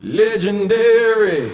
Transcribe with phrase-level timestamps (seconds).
[0.00, 1.50] Legendary.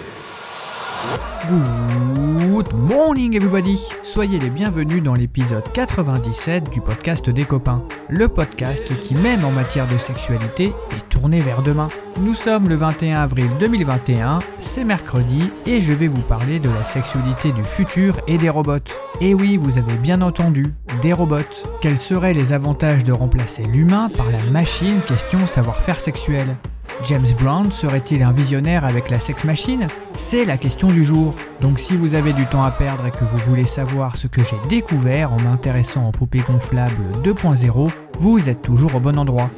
[2.55, 7.83] Good morning everybody Soyez les bienvenus dans l'épisode 97 du podcast des copains.
[8.07, 11.89] Le podcast qui, même en matière de sexualité, est tourné vers demain.
[12.21, 16.85] Nous sommes le 21 avril 2021, c'est mercredi et je vais vous parler de la
[16.85, 18.77] sexualité du futur et des robots.
[19.19, 21.65] Et oui, vous avez bien entendu, des robots.
[21.81, 25.01] Quels seraient les avantages de remplacer l'humain par la machine?
[25.05, 26.55] Question savoir-faire sexuel
[27.03, 29.87] James Brown serait-il un visionnaire avec la sex machine?
[30.15, 31.35] C'est la question du jour.
[31.61, 34.43] Donc si vous avez du temps à perdre et que vous voulez savoir ce que
[34.43, 39.49] j'ai découvert en m'intéressant aux poupées gonflables 2.0, vous êtes toujours au bon endroit.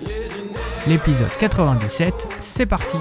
[0.87, 2.97] L'épisode 97, c'est parti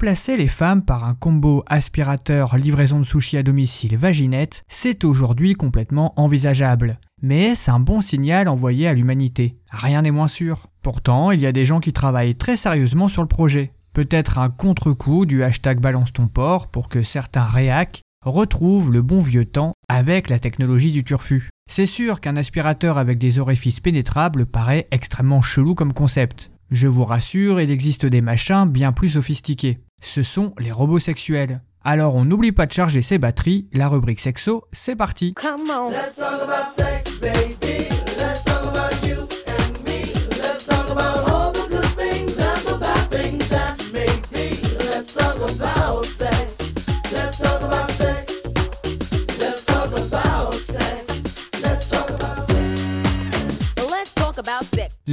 [0.00, 5.52] Remplacer les femmes par un combo aspirateur livraison de sushi à domicile vaginette, c'est aujourd'hui
[5.52, 6.98] complètement envisageable.
[7.20, 9.58] Mais c'est un bon signal envoyé à l'humanité.
[9.70, 10.68] Rien n'est moins sûr.
[10.80, 13.74] Pourtant, il y a des gens qui travaillent très sérieusement sur le projet.
[13.92, 19.20] Peut-être un contre-coup du hashtag balance ton porc pour que certains réacs retrouvent le bon
[19.20, 21.50] vieux temps avec la technologie du turfu.
[21.70, 26.50] C'est sûr qu'un aspirateur avec des orifices pénétrables paraît extrêmement chelou comme concept.
[26.70, 29.80] Je vous rassure, il existe des machins bien plus sophistiqués.
[30.00, 31.60] Ce sont les robots sexuels.
[31.84, 35.90] Alors on n'oublie pas de charger ses batteries, la rubrique sexo, c'est parti Come on.
[35.90, 37.69] Let's talk about sex, baby.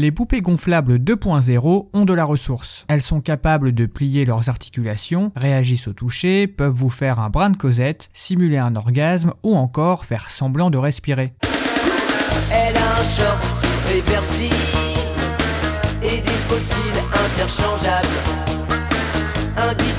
[0.07, 2.85] Les poupées gonflables 2.0 ont de la ressource.
[2.87, 7.49] Elles sont capables de plier leurs articulations, réagissent au toucher, peuvent vous faire un brin
[7.49, 11.33] de Cosette, simuler un orgasme ou encore faire semblant de respirer.
[12.53, 13.43] Elle a un short
[16.01, 16.21] et
[19.75, 19.96] des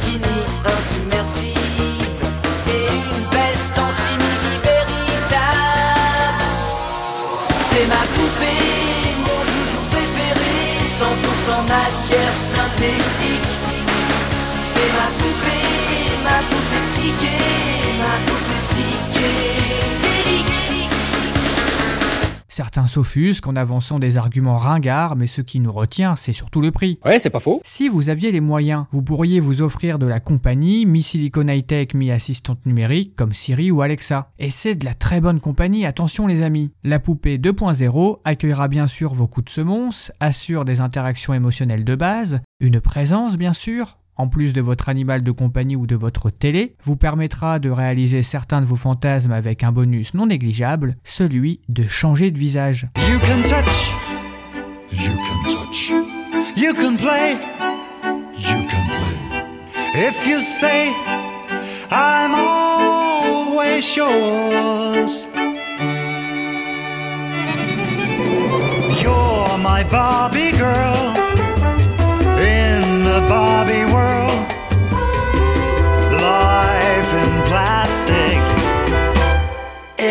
[22.58, 26.72] Certains s'offusquent en avançant des arguments ringards, mais ce qui nous retient, c'est surtout le
[26.72, 26.98] prix.
[27.04, 27.60] Ouais, c'est pas faux.
[27.62, 32.66] Si vous aviez les moyens, vous pourriez vous offrir de la compagnie, mi-silicon high-tech, mi-assistante
[32.66, 34.32] numérique, comme Siri ou Alexa.
[34.40, 36.72] Et c'est de la très bonne compagnie, attention les amis.
[36.82, 41.94] La poupée 2.0 accueillera bien sûr vos coups de semonce, assure des interactions émotionnelles de
[41.94, 46.28] base, une présence bien sûr, en plus de votre animal de compagnie ou de votre
[46.30, 51.60] télé, vous permettra de réaliser certains de vos fantasmes avec un bonus non négligeable, celui
[51.68, 52.88] de changer de visage.
[52.96, 53.94] You can touch.
[54.92, 55.92] You can touch.
[56.56, 57.36] You can play.
[58.36, 60.08] You can play.
[60.08, 60.88] If you say,
[61.90, 65.26] I'm always yours.
[69.00, 71.17] You're my Barbie girl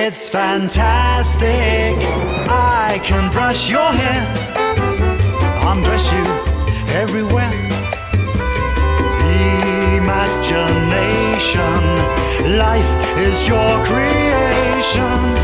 [0.07, 1.51] It's fantastic.
[2.47, 4.25] I can brush your hair,
[5.69, 6.23] undress you
[6.95, 7.51] everywhere.
[9.97, 11.59] Imagination,
[12.57, 15.35] life is your creation.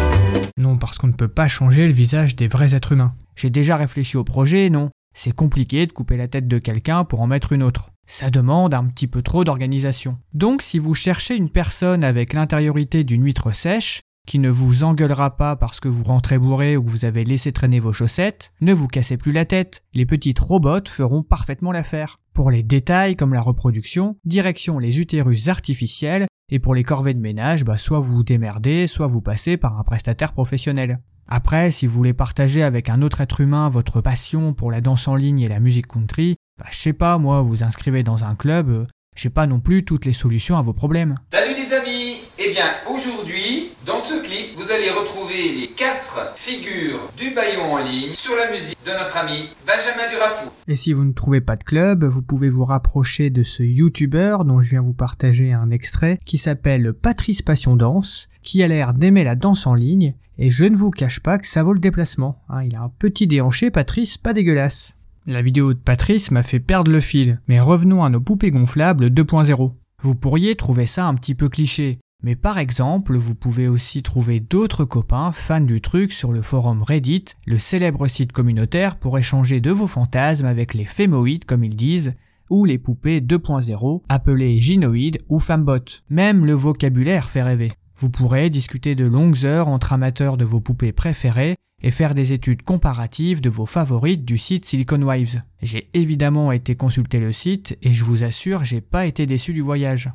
[0.57, 3.11] Non, parce qu'on ne peut pas changer le visage des vrais êtres humains.
[3.35, 4.91] J'ai déjà réfléchi au projet, non.
[5.13, 7.89] C'est compliqué de couper la tête de quelqu'un pour en mettre une autre.
[8.07, 10.19] Ça demande un petit peu trop d'organisation.
[10.33, 15.35] Donc si vous cherchez une personne avec l'intériorité d'une huître sèche, qui ne vous engueulera
[15.37, 18.73] pas parce que vous rentrez bourré ou que vous avez laissé traîner vos chaussettes, ne
[18.73, 19.83] vous cassez plus la tête.
[19.93, 22.19] Les petites robots feront parfaitement l'affaire.
[22.33, 27.19] Pour les détails comme la reproduction, direction les utérus artificiels, et pour les corvées de
[27.19, 30.99] ménage, bah soit vous démerdez, soit vous passez par un prestataire professionnel.
[31.27, 35.07] Après, si vous voulez partager avec un autre être humain votre passion pour la danse
[35.07, 38.35] en ligne et la musique country, Bah, je sais pas, moi, vous inscrivez dans un
[38.35, 38.85] club, euh,
[39.15, 41.15] j'ai pas non plus toutes les solutions à vos problèmes.
[41.31, 42.02] Salut les amis
[42.45, 47.77] Eh bien aujourd'hui, dans ce clip, vous allez retrouver les quatre figures du baillon en
[47.77, 50.49] ligne sur la musique de notre ami Benjamin Durafou.
[50.67, 54.43] Et si vous ne trouvez pas de club, vous pouvez vous rapprocher de ce youtubeur
[54.43, 58.93] dont je viens vous partager un extrait qui s'appelle Patrice Passion Danse, qui a l'air
[58.93, 61.79] d'aimer la danse en ligne, et je ne vous cache pas que ça vaut le
[61.79, 62.41] déplacement.
[62.49, 62.63] hein.
[62.63, 64.97] il a un petit déhanché, Patrice, pas dégueulasse.
[65.25, 69.07] La vidéo de Patrice m'a fait perdre le fil, mais revenons à nos poupées gonflables
[69.07, 69.71] 2.0.
[70.01, 74.39] Vous pourriez trouver ça un petit peu cliché, mais par exemple, vous pouvez aussi trouver
[74.39, 79.59] d'autres copains fans du truc sur le forum Reddit, le célèbre site communautaire pour échanger
[79.59, 82.13] de vos fantasmes avec les fémoïdes comme ils disent,
[82.49, 86.01] ou les poupées 2.0 appelées gynoïdes ou fembot.
[86.09, 87.71] Même le vocabulaire fait rêver.
[87.95, 92.31] Vous pourrez discuter de longues heures entre amateurs de vos poupées préférées et faire des
[92.31, 95.41] études comparatives de vos favorites du site Silicon Wives.
[95.61, 99.61] J'ai évidemment été consulter le site et je vous assure, j'ai pas été déçu du
[99.61, 100.09] voyage.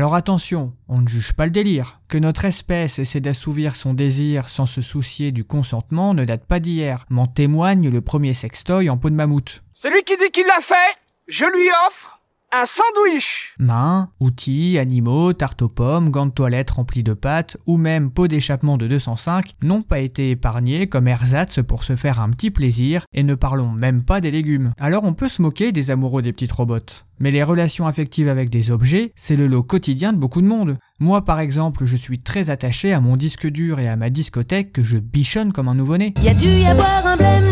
[0.00, 2.00] Alors attention, on ne juge pas le délire.
[2.08, 6.58] Que notre espèce essaie d'assouvir son désir sans se soucier du consentement ne date pas
[6.58, 7.04] d'hier.
[7.10, 9.62] M'en témoigne le premier sextoy en peau de mammouth.
[9.74, 10.96] Celui qui dit qu'il l'a fait,
[11.28, 12.19] je lui offre
[12.52, 13.54] un sandwich.
[13.58, 18.26] Mains, outils, animaux, tarte aux pommes, gants de toilette remplis de pâtes ou même pots
[18.26, 23.04] d'échappement de 205 n'ont pas été épargnés comme ersatz pour se faire un petit plaisir
[23.12, 24.72] et ne parlons même pas des légumes.
[24.78, 27.04] Alors on peut se moquer des amoureux des petites robots.
[27.20, 30.76] Mais les relations affectives avec des objets, c'est le lot quotidien de beaucoup de monde.
[30.98, 34.72] Moi par exemple, je suis très attaché à mon disque dur et à ma discothèque
[34.72, 36.14] que je bichonne comme un nouveau-né.
[36.22, 37.49] Y a dû y avoir un blême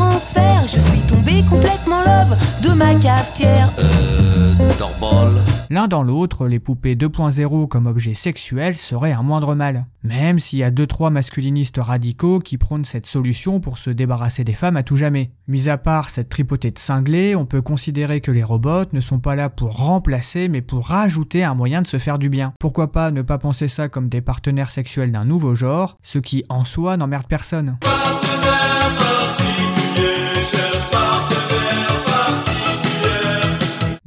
[0.00, 0.66] transfert.
[0.66, 3.70] Je suis tombé complètement love de ma cafetière.
[5.68, 9.86] L'un dans l'autre, les poupées 2.0 comme objet sexuel seraient un moindre mal.
[10.02, 14.54] Même s'il y a 2-3 masculinistes radicaux qui prônent cette solution pour se débarrasser des
[14.54, 15.30] femmes à tout jamais.
[15.46, 19.20] Mis à part cette tripotée de cinglés, on peut considérer que les robots ne sont
[19.20, 22.52] pas là pour remplacer mais pour rajouter un moyen de se faire du bien.
[22.58, 26.44] Pourquoi pas ne pas penser ça comme des partenaires sexuels d'un nouveau genre, ce qui
[26.48, 27.78] en soi n'emmerde personne.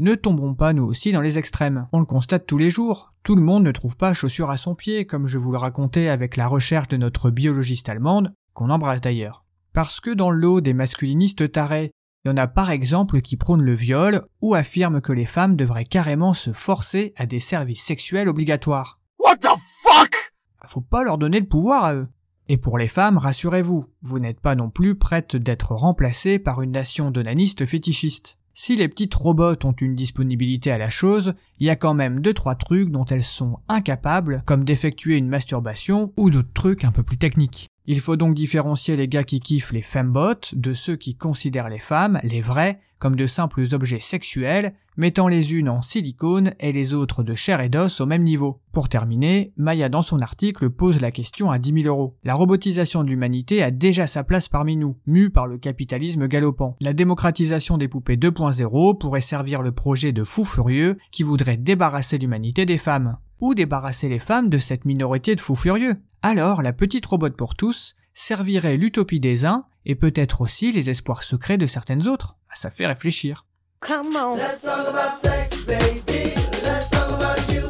[0.03, 1.87] Ne tomberons pas nous aussi dans les extrêmes.
[1.93, 3.13] On le constate tous les jours.
[3.23, 6.09] Tout le monde ne trouve pas chaussure à son pied, comme je vous le racontais
[6.09, 9.45] avec la recherche de notre biologiste allemande, qu'on embrasse d'ailleurs.
[9.71, 11.91] Parce que dans le lot des masculinistes tarés,
[12.25, 15.55] il y en a par exemple qui prônent le viol ou affirment que les femmes
[15.55, 18.99] devraient carrément se forcer à des services sexuels obligatoires.
[19.19, 20.33] What the fuck?
[20.65, 22.09] Faut pas leur donner le pouvoir à eux.
[22.49, 26.71] Et pour les femmes, rassurez-vous, vous n'êtes pas non plus prête d'être remplacée par une
[26.71, 28.37] nation d'onanistes fétichistes.
[28.55, 32.19] Si les petites robots ont une disponibilité à la chose, il y a quand même
[32.19, 36.91] deux trois trucs dont elles sont incapables, comme d'effectuer une masturbation ou d'autres trucs un
[36.91, 37.72] peu plus techniques.
[37.85, 41.79] Il faut donc différencier les gars qui kiffent les fembots de ceux qui considèrent les
[41.79, 46.93] femmes, les vrais, comme de simples objets sexuels, mettant les unes en silicone et les
[46.93, 48.61] autres de chair et d'os au même niveau.
[48.71, 52.15] Pour terminer, Maya dans son article pose la question à 10 000 euros.
[52.23, 56.77] La robotisation de l'humanité a déjà sa place parmi nous, mue par le capitalisme galopant.
[56.79, 62.17] La démocratisation des poupées 2.0 pourrait servir le projet de fous furieux qui voudrait débarrasser
[62.17, 63.17] l'humanité des femmes.
[63.43, 65.97] Ou débarrasser les femmes de cette minorité de fous furieux.
[66.21, 71.23] Alors, la petite robot pour tous servirait l'utopie des uns et peut-être aussi les espoirs
[71.23, 72.35] secrets de certaines autres.
[72.49, 73.45] Ah, Ça fait réfléchir.
[73.81, 74.37] Come on.
[74.37, 76.31] Let's talk about sex, baby.
[76.63, 77.62] Let's talk about you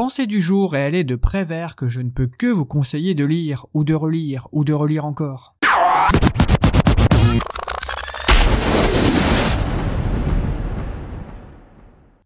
[0.00, 3.16] Pensée du jour et elle est de Prévert que je ne peux que vous conseiller
[3.16, 5.56] de lire, ou de relire, ou de relire encore.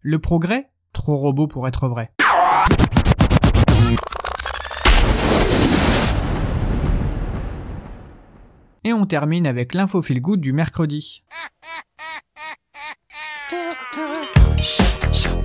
[0.03, 0.71] Le progrès?
[0.93, 2.13] Trop robot pour être vrai.
[8.85, 11.25] Et on termine avec l'info feel good du mercredi.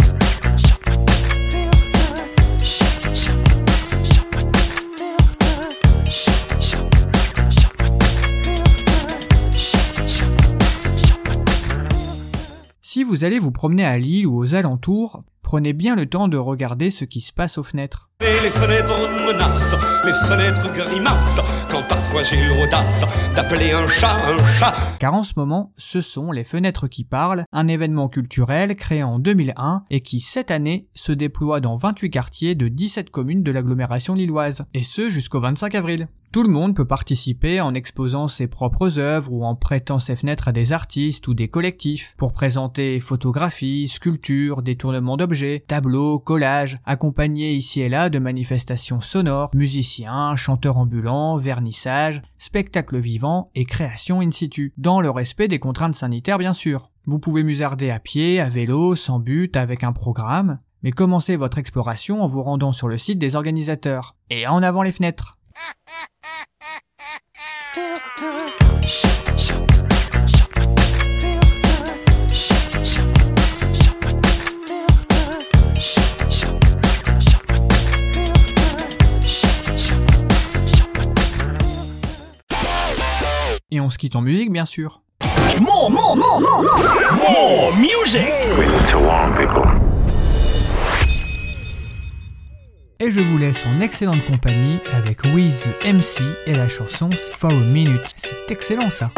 [12.97, 16.35] Si vous allez vous promener à Lille ou aux alentours, prenez bien le temps de
[16.35, 18.09] regarder ce qui se passe aux fenêtres.
[18.21, 24.43] Et les fenêtres menacent, les fenêtres grimacent, quand parfois j'ai l'audace d'appeler un chat un
[24.57, 24.73] chat.
[24.97, 29.19] Car en ce moment, ce sont les Fenêtres qui parlent, un événement culturel créé en
[29.19, 34.15] 2001 et qui cette année se déploie dans 28 quartiers de 17 communes de l'agglomération
[34.15, 36.07] lilloise, et ce jusqu'au 25 avril.
[36.33, 40.49] Tout le monde peut participer en exposant ses propres œuvres ou en prêtant ses fenêtres
[40.49, 47.53] à des artistes ou des collectifs pour présenter photographies, sculptures, détournements d'objets, tableaux, collages, accompagnés
[47.53, 54.31] ici et là de manifestations sonores, musiciens, chanteurs ambulants, vernissages, spectacles vivants et créations in
[54.31, 56.91] situ, dans le respect des contraintes sanitaires bien sûr.
[57.05, 61.57] Vous pouvez musarder à pied, à vélo, sans but, avec un programme, mais commencez votre
[61.57, 64.17] exploration en vous rendant sur le site des organisateurs.
[64.29, 65.36] Et en avant les fenêtres
[83.69, 85.01] Et on se quitte en musique bien sûr.
[92.99, 97.53] Et je vous laisse en excellente compagnie avec Wiz MC et la chanson For a
[97.53, 98.11] Minute.
[98.15, 99.11] C'est excellent ça.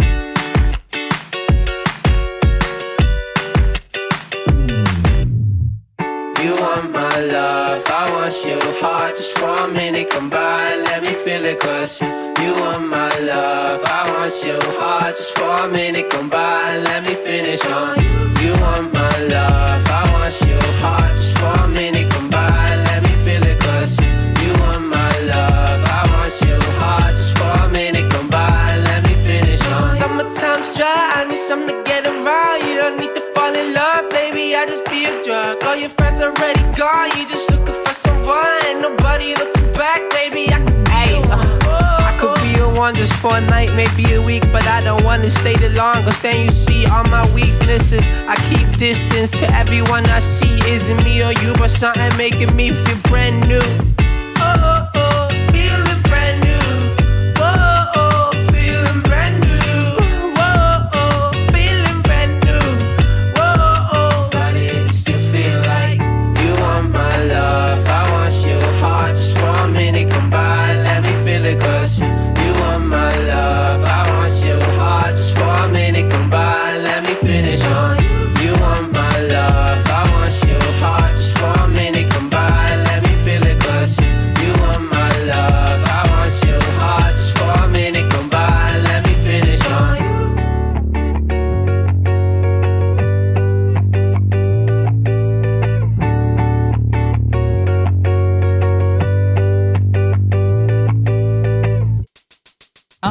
[6.44, 9.16] You want my love, I want you hard.
[9.16, 11.60] Just for a minute, come by and let me feel it.
[11.60, 15.16] Cause you want my love, I want you hard.
[15.16, 18.10] Just for a minute, come by let me finish on you.
[18.62, 21.16] Want my love, I want you hard.
[21.16, 21.89] Just for a minute,
[43.20, 46.22] for a night, maybe a week, but I don't wanna stay the longest.
[46.24, 48.10] Then you see all my weaknesses.
[48.28, 50.60] I keep distance to everyone I see.
[50.70, 53.99] Isn't me or you, but something making me feel brand new.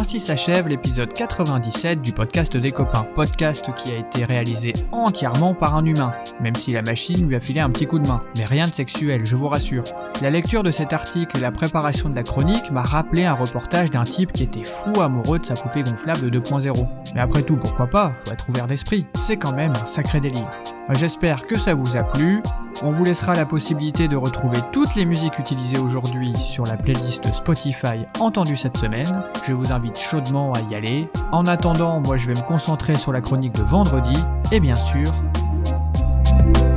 [0.08, 5.76] Ainsi s'achève l'épisode 97 du podcast des copains, podcast qui a été réalisé entièrement par
[5.76, 8.46] un humain, même si la machine lui a filé un petit coup de main, mais
[8.46, 9.84] rien de sexuel, je vous rassure.
[10.22, 13.90] La lecture de cet article et la préparation de la chronique m'a rappelé un reportage
[13.90, 16.86] d'un type qui était fou amoureux de sa poupée gonflable 2.0.
[17.14, 20.48] Mais après tout, pourquoi pas, faut être ouvert d'esprit, c'est quand même un sacré délire.
[20.92, 22.42] J'espère que ça vous a plu,
[22.82, 27.32] on vous laissera la possibilité de retrouver toutes les musiques utilisées aujourd'hui sur la playlist
[27.32, 29.22] Spotify entendue cette semaine.
[29.46, 31.08] Je vous invite chaudement à y aller.
[31.32, 34.16] En attendant, moi je vais me concentrer sur la chronique de vendredi.
[34.52, 35.12] Et bien sûr,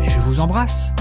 [0.07, 0.93] je vous embrasse.